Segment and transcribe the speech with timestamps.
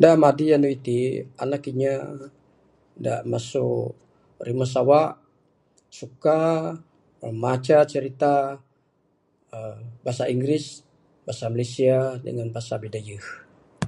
[0.00, 0.98] Da madi anu iti,
[1.42, 1.94] anak inya
[3.04, 3.66] da masu
[4.46, 5.00] rimuh sawa
[5.98, 6.36] suka
[7.42, 8.32] maca cirita
[9.56, 10.66] aa bahasa inggeris,
[11.24, 13.24] bahasa Malaysia dangan bahasa bidayeh.